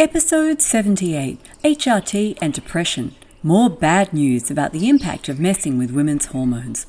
[0.00, 3.14] Episode 78 HRT and Depression.
[3.42, 6.86] More bad news about the impact of messing with women's hormones.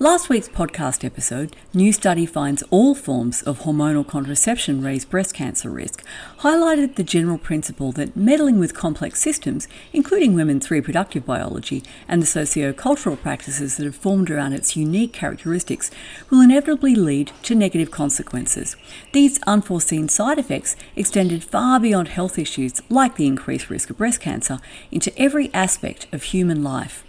[0.00, 5.70] Last week's podcast episode, New Study Finds All Forms of Hormonal Contraception Raise Breast Cancer
[5.70, 6.04] Risk,
[6.40, 12.26] highlighted the general principle that meddling with complex systems, including women's reproductive biology and the
[12.26, 15.92] socio-cultural practices that have formed around its unique characteristics,
[16.28, 18.74] will inevitably lead to negative consequences.
[19.12, 24.20] These unforeseen side effects extended far beyond health issues like the increased risk of breast
[24.20, 24.58] cancer
[24.90, 27.03] into every aspect of human life.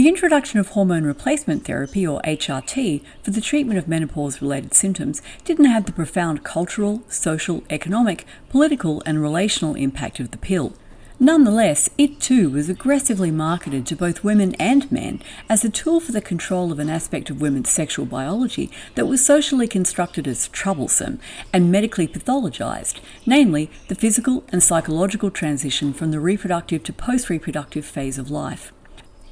[0.00, 5.20] The introduction of hormone replacement therapy, or HRT, for the treatment of menopause related symptoms
[5.44, 10.72] didn't have the profound cultural, social, economic, political, and relational impact of the pill.
[11.18, 15.20] Nonetheless, it too was aggressively marketed to both women and men
[15.50, 19.22] as a tool for the control of an aspect of women's sexual biology that was
[19.22, 21.20] socially constructed as troublesome
[21.52, 27.84] and medically pathologized, namely the physical and psychological transition from the reproductive to post reproductive
[27.84, 28.72] phase of life.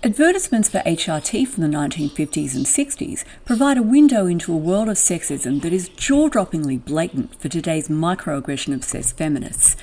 [0.05, 4.97] Advertisements for HRT from the 1950s and 60s provide a window into a world of
[4.97, 9.75] sexism that is jaw droppingly blatant for today's microaggression obsessed feminists.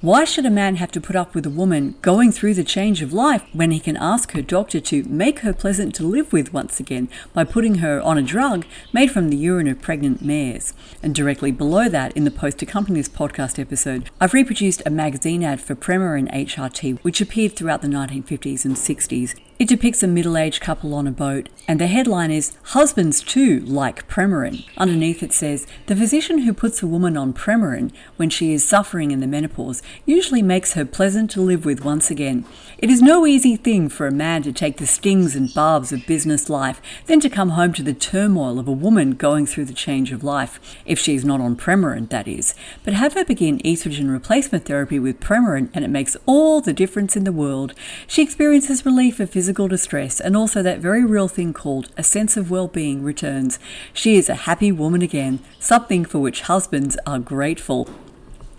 [0.00, 3.00] Why should a man have to put up with a woman going through the change
[3.00, 6.52] of life when he can ask her doctor to make her pleasant to live with
[6.52, 10.74] once again by putting her on a drug made from the urine of pregnant mares?
[11.02, 15.42] And directly below that, in the post accompanying this podcast episode, I've reproduced a magazine
[15.42, 19.34] ad for Premarin HRT, which appeared throughout the 1950s and 60s.
[19.56, 23.60] It depicts a middle aged couple on a boat, and the headline is Husbands Too
[23.60, 24.66] Like Premarin.
[24.76, 29.12] Underneath it says The physician who puts a woman on Premarin when she is suffering
[29.12, 32.44] in the menopause usually makes her pleasant to live with once again.
[32.78, 36.04] It is no easy thing for a man to take the stings and barbs of
[36.04, 39.72] business life, then to come home to the turmoil of a woman going through the
[39.72, 42.56] change of life, if she is not on Premarin, that is.
[42.82, 47.16] But have her begin estrogen replacement therapy with Premarin, and it makes all the difference
[47.16, 47.72] in the world.
[48.08, 52.02] She experiences relief of physical physical distress and also that very real thing called a
[52.02, 53.58] sense of well being returns.
[53.92, 57.86] She is a happy woman again, something for which husbands are grateful.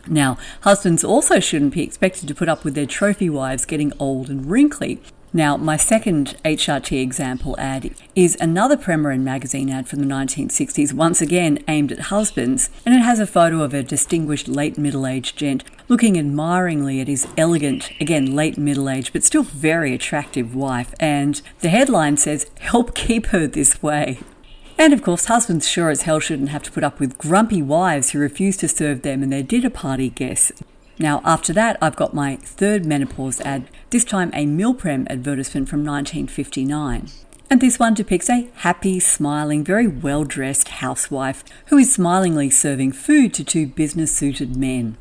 [0.06, 4.30] Now, husbands also shouldn't be expected to put up with their trophy wives getting old
[4.30, 5.02] and wrinkly.
[5.36, 11.22] Now, my second HRT example ad is another Premarin magazine ad from the 1960s, once
[11.22, 15.36] again aimed at husbands, and it has a photo of a distinguished late middle aged
[15.36, 20.96] gent looking admiringly at his elegant, again late middle aged, but still very attractive wife,
[21.02, 24.20] and the headline says, Help keep her this way.
[24.78, 28.12] And of course, husbands sure as hell shouldn't have to put up with grumpy wives
[28.12, 30.64] who refuse to serve them and their dinner party guests.
[30.98, 35.80] Now, after that, I've got my third menopause ad, this time a Milprem advertisement from
[35.84, 37.10] 1959.
[37.50, 42.94] And this one depicts a happy, smiling, very well dressed housewife who is smilingly serving
[42.94, 44.98] food to two business suited men.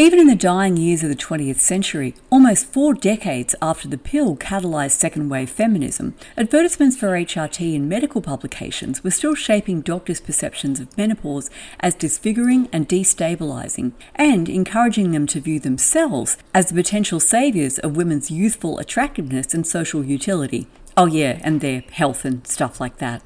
[0.00, 4.34] Even in the dying years of the 20th century, almost four decades after the pill
[4.34, 10.80] catalyzed second wave feminism, advertisements for HRT in medical publications were still shaping doctors' perceptions
[10.80, 11.50] of menopause
[11.80, 17.94] as disfiguring and destabilizing, and encouraging them to view themselves as the potential saviors of
[17.94, 20.66] women's youthful attractiveness and social utility.
[20.96, 23.20] Oh, yeah, and their health and stuff like that.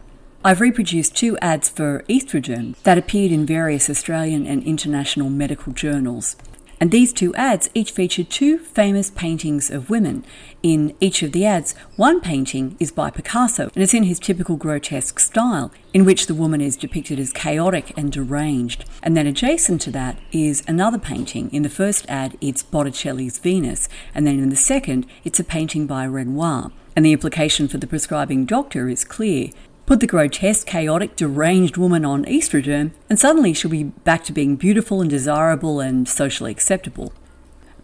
[0.45, 6.35] I've reproduced two ads for estrogen that appeared in various Australian and international medical journals.
[6.81, 10.25] And these two ads each feature two famous paintings of women.
[10.63, 14.57] In each of the ads, one painting is by Picasso, and it's in his typical
[14.57, 18.85] grotesque style, in which the woman is depicted as chaotic and deranged.
[19.03, 21.51] And then adjacent to that is another painting.
[21.53, 25.87] In the first ad, it's Botticelli's Venus, and then in the second, it's a painting
[25.87, 26.73] by Renoir.
[26.97, 29.51] And the implication for the prescribing doctor is clear.
[29.87, 34.57] Put the grotesque, chaotic, deranged woman on Estraderm, and suddenly she'll be back to being
[34.57, 37.13] beautiful and desirable and socially acceptable.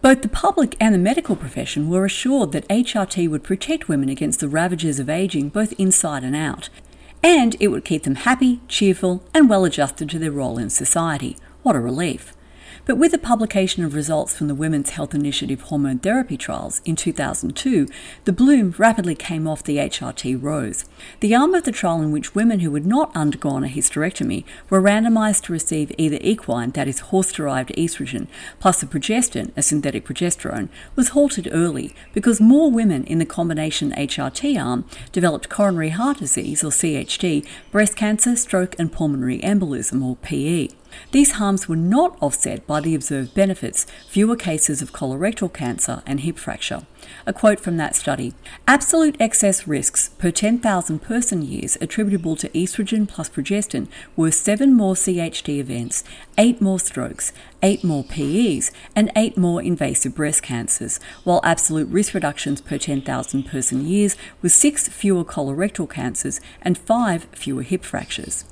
[0.01, 4.41] Both the public and the medical profession were assured that HRT would protect women against
[4.41, 6.71] the ravages of aging both inside and out,
[7.23, 11.37] and it would keep them happy, cheerful, and well adjusted to their role in society.
[11.63, 12.33] What a relief!
[12.87, 16.97] But with the publication of results from the Women's Health Initiative hormone therapy trials in
[16.97, 17.87] 2002,
[18.25, 20.87] the bloom rapidly came off the HRT rose.
[21.21, 24.81] The arm of the trial in which women who had not undergone a hysterectomy were
[24.81, 28.27] randomized to receive either equine, that is, horse derived estrogen,
[28.59, 33.93] plus a progestin, a synthetic progesterone, was halted early because more women in the combination
[33.93, 40.17] HRT arm developed coronary heart disease, or CHD, breast cancer, stroke, and pulmonary embolism, or
[40.17, 40.69] PE.
[41.13, 46.21] These harms were not offset by the observed benefits fewer cases of colorectal cancer and
[46.21, 46.87] hip fracture.
[47.27, 48.35] A quote from that study
[48.67, 54.95] Absolute excess risks per 10,000 person years attributable to estrogen plus progestin were 7 more
[54.95, 56.05] CHD events,
[56.39, 57.33] 8 more strokes,
[57.63, 63.43] 8 more PEs, and 8 more invasive breast cancers, while absolute risk reductions per 10,000
[63.45, 68.45] person years were 6 fewer colorectal cancers and 5 fewer hip fractures.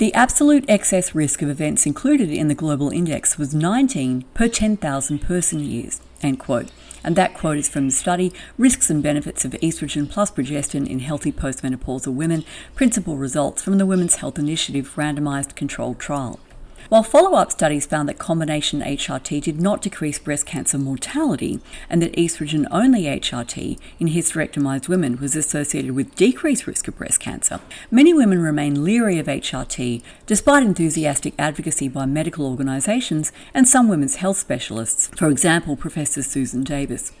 [0.00, 5.18] The absolute excess risk of events included in the global index was 19 per 10,000
[5.18, 6.00] person years.
[6.22, 6.72] End quote.
[7.04, 11.00] And that quote is from the study Risks and Benefits of Estrogen plus Progestin in
[11.00, 16.40] Healthy Postmenopausal Women, principal results from the Women's Health Initiative randomized controlled trial.
[16.90, 22.02] While follow up studies found that combination HRT did not decrease breast cancer mortality, and
[22.02, 27.60] that estrogen only HRT in hysterectomized women was associated with decreased risk of breast cancer,
[27.92, 34.16] many women remain leery of HRT despite enthusiastic advocacy by medical organisations and some women's
[34.16, 37.12] health specialists, for example, Professor Susan Davis.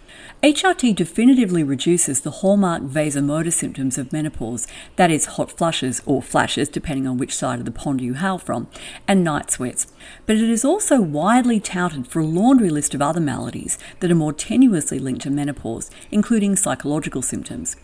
[0.42, 6.68] HRT definitively reduces the hallmark vasomotor symptoms of menopause, that is, hot flushes or flashes,
[6.68, 8.66] depending on which side of the pond you hail from,
[9.06, 9.86] and night sweats.
[10.26, 14.14] But it is also widely touted for a laundry list of other maladies that are
[14.14, 17.76] more tenuously linked to menopause, including psychological symptoms.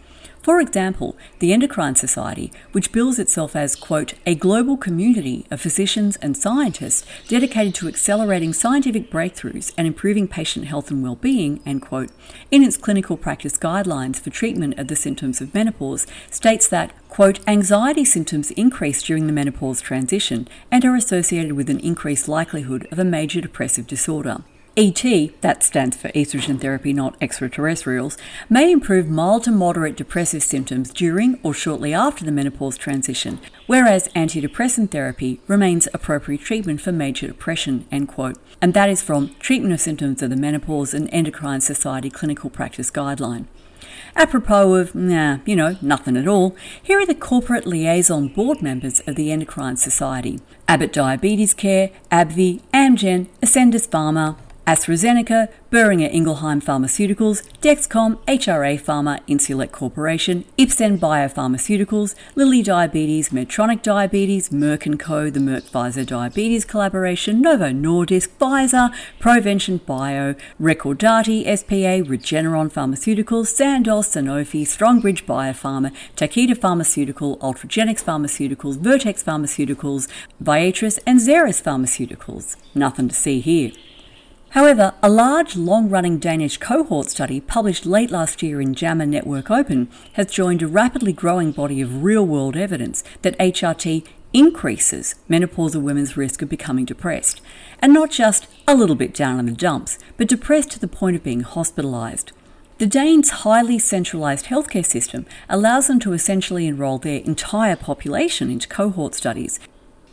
[0.46, 6.14] For example, the Endocrine Society, which bills itself as, quote, a global community of physicians
[6.22, 12.12] and scientists dedicated to accelerating scientific breakthroughs and improving patient health and well-being, end quote,
[12.52, 17.40] in its clinical practice guidelines for treatment of the symptoms of menopause, states that, quote,
[17.49, 23.00] anxiety symptoms increase during the menopause transition and are associated with an increased likelihood of
[23.00, 24.44] a major depressive disorder.
[24.78, 25.02] ET,
[25.40, 28.19] that stands for estrogen therapy, not extraterrestrials,
[28.50, 34.08] may improve mild to moderate depressive symptoms during or shortly after the menopause transition, whereas
[34.08, 38.37] antidepressant therapy remains appropriate treatment for major depression, end quote.
[38.61, 42.90] And that is from Treatment of Symptoms of the Menopause and Endocrine Society Clinical Practice
[42.90, 43.46] Guideline.
[44.14, 49.00] Apropos of, nah, you know, nothing at all, here are the corporate liaison board members
[49.06, 50.38] of the Endocrine Society
[50.69, 59.70] Abbott Diabetes Care, AbbVie, Amgen, Ascendis Pharma, AstraZeneca, Boehringer Ingelheim Pharmaceuticals, Dexcom, HRA Pharma, Insulet
[59.70, 67.70] Corporation, Ipsen Biopharmaceuticals, Lilly Diabetes, Medtronic Diabetes, Merck & Co., the Merck-Pfizer Diabetes Collaboration, Novo
[67.70, 78.02] Nordisk, Pfizer, Provention Bio, Recordati, SPA, Regeneron Pharmaceuticals, Sandoz, Sanofi, Strongbridge Biopharma, Takeda Pharmaceutical, Ultragenyx
[78.02, 80.08] Pharmaceuticals, Vertex Pharmaceuticals,
[80.42, 82.56] Viatris, and Xeris Pharmaceuticals.
[82.74, 83.70] Nothing to see here.
[84.56, 89.50] However, a large, long running Danish cohort study published late last year in JAMA Network
[89.50, 95.82] Open has joined a rapidly growing body of real world evidence that HRT increases menopausal
[95.82, 97.42] women's risk of becoming depressed,
[97.82, 101.16] and not just a little bit down in the dumps, but depressed to the point
[101.16, 102.32] of being hospitalised.
[102.78, 108.68] The Danes' highly centralised healthcare system allows them to essentially enrol their entire population into
[108.68, 109.60] cohort studies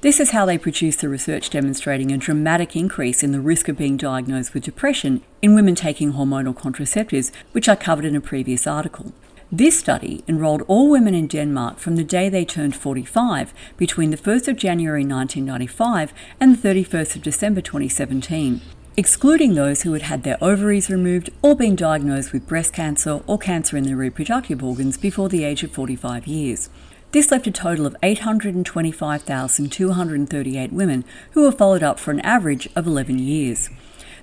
[0.04, 3.78] this is how they produce the research demonstrating a dramatic increase in the risk of
[3.78, 8.68] being diagnosed with depression in women taking hormonal contraceptives, which I covered in a previous
[8.68, 9.14] article.
[9.50, 14.18] This study enrolled all women in Denmark from the day they turned 45 between the
[14.18, 18.60] 1st of January 1995 and the 31st of December 2017,
[18.98, 23.38] excluding those who had had their ovaries removed or been diagnosed with breast cancer or
[23.38, 26.70] cancer in their reproductive organs before the age of 45 years.
[27.14, 32.88] This left a total of 825,238 women who were followed up for an average of
[32.88, 33.70] 11 years.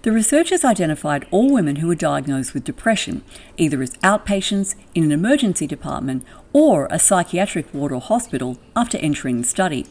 [0.02, 3.22] The researchers identified all women who were diagnosed with depression,
[3.56, 9.40] either as outpatients in an emergency department or a psychiatric ward or hospital, after entering
[9.40, 9.86] the study.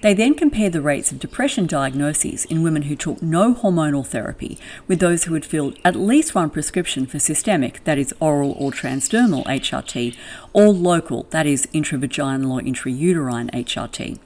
[0.00, 4.56] They then compared the rates of depression diagnoses in women who took no hormonal therapy
[4.86, 8.70] with those who had filled at least one prescription for systemic, that is, oral or
[8.70, 10.16] transdermal HRT,
[10.52, 14.18] or local, that is, intravaginal or intrauterine HRT.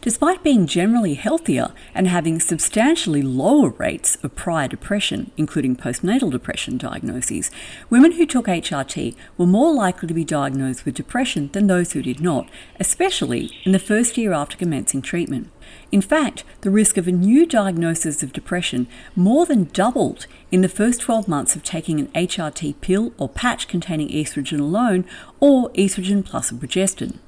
[0.00, 6.78] Despite being generally healthier and having substantially lower rates of prior depression, including postnatal depression
[6.78, 7.50] diagnoses,
[7.90, 12.02] women who took HRT were more likely to be diagnosed with depression than those who
[12.02, 15.50] did not, especially in the first year after commencing treatment.
[15.90, 18.86] In fact, the risk of a new diagnosis of depression
[19.16, 23.66] more than doubled in the first 12 months of taking an HRT pill or patch
[23.66, 25.04] containing estrogen alone
[25.40, 27.18] or estrogen plus a progestin.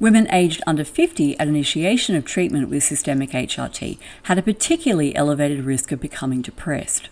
[0.00, 5.64] Women aged under 50 at initiation of treatment with systemic HRT had a particularly elevated
[5.64, 7.08] risk of becoming depressed.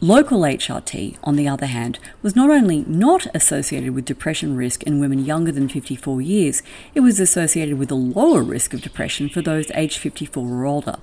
[0.00, 4.98] Local HRT, on the other hand, was not only not associated with depression risk in
[4.98, 6.62] women younger than 54 years,
[6.94, 10.96] it was associated with a lower risk of depression for those aged 54 or older.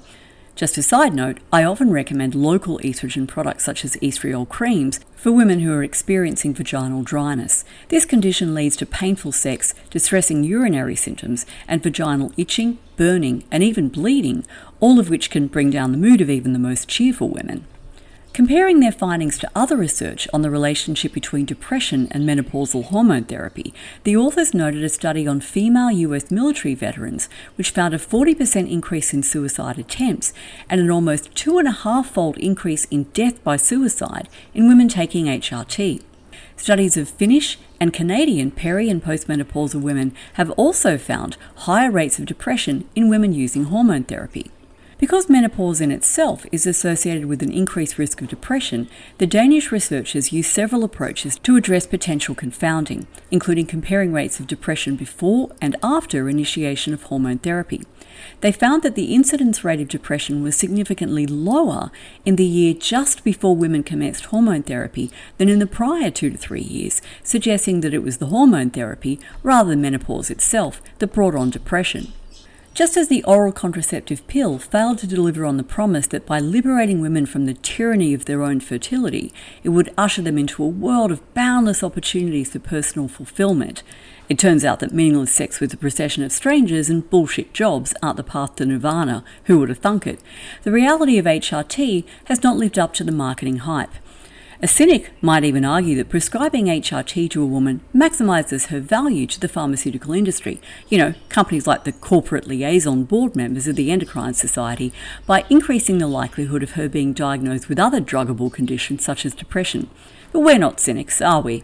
[0.59, 5.31] Just a side note, I often recommend local estrogen products such as estriol creams for
[5.31, 7.63] women who are experiencing vaginal dryness.
[7.87, 13.87] This condition leads to painful sex, distressing urinary symptoms, and vaginal itching, burning, and even
[13.87, 14.45] bleeding,
[14.81, 17.65] all of which can bring down the mood of even the most cheerful women.
[18.39, 23.73] Comparing their findings to other research on the relationship between depression and menopausal hormone therapy,
[24.05, 29.13] the authors noted a study on female US military veterans, which found a 40% increase
[29.13, 30.31] in suicide attempts
[30.69, 34.87] and an almost two and a half fold increase in death by suicide in women
[34.87, 36.01] taking HRT.
[36.55, 41.35] Studies of Finnish and Canadian peri and postmenopausal women have also found
[41.67, 44.49] higher rates of depression in women using hormone therapy.
[44.99, 50.33] Because menopause in itself is associated with an increased risk of depression, the Danish researchers
[50.33, 56.27] used several approaches to address potential confounding, including comparing rates of depression before and after
[56.27, 57.83] initiation of hormone therapy.
[58.41, 61.91] They found that the incidence rate of depression was significantly lower
[62.25, 66.37] in the year just before women commenced hormone therapy than in the prior two to
[66.37, 71.35] three years, suggesting that it was the hormone therapy rather than menopause itself that brought
[71.35, 72.11] on depression.
[72.79, 77.01] Just as the oral contraceptive pill failed to deliver on the promise that by liberating
[77.01, 79.33] women from the tyranny of their own fertility,
[79.63, 83.83] it would usher them into a world of boundless opportunities for personal fulfillment,
[84.29, 88.17] it turns out that meaningless sex with a procession of strangers and bullshit jobs aren't
[88.17, 89.23] the path to nirvana.
[89.45, 90.21] Who would have thunk it?
[90.61, 93.89] The reality of HRT has not lived up to the marketing hype.
[94.61, 99.39] A cynic might even argue that prescribing HRT to a woman maximizes her value to
[99.39, 104.33] the pharmaceutical industry, you know, companies like the corporate liaison board members of the Endocrine
[104.33, 104.91] Society,
[105.25, 109.89] by increasing the likelihood of her being diagnosed with other druggable conditions such as depression.
[110.33, 111.63] But we're not cynics, are we?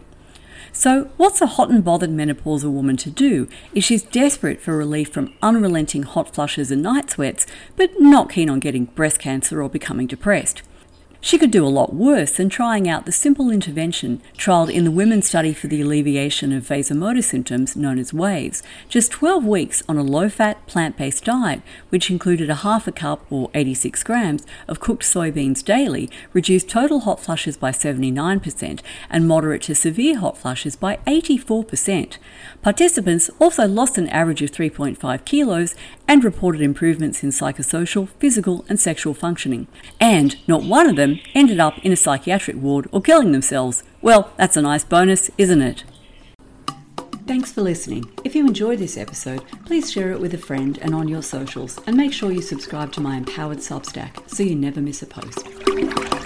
[0.72, 5.10] So, what's a hot and bothered menopausal woman to do if she's desperate for relief
[5.10, 9.68] from unrelenting hot flushes and night sweats, but not keen on getting breast cancer or
[9.68, 10.62] becoming depressed?
[11.20, 14.90] She could do a lot worse than trying out the simple intervention trialled in the
[14.90, 19.96] women's study for the alleviation of vasomotor symptoms known as WAVES, just 12 weeks on
[19.96, 24.46] a low fat, plant based diet, which included a half a cup or 86 grams
[24.68, 28.80] of cooked soybeans daily, reduced total hot flushes by 79%
[29.10, 32.18] and moderate to severe hot flushes by 84%.
[32.62, 35.74] Participants also lost an average of 3.5 kilos
[36.08, 39.66] and reported improvements in psychosocial, physical, and sexual functioning.
[40.00, 43.82] And not one of them ended up in a psychiatric ward or killing themselves.
[44.00, 45.84] Well, that's a nice bonus, isn't it?
[47.26, 48.08] Thanks for listening.
[48.22, 51.80] If you enjoyed this episode, please share it with a friend and on your socials,
[51.86, 56.16] and make sure you subscribe to my empowered Substack so you never miss a post.